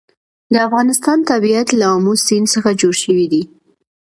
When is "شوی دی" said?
3.03-3.43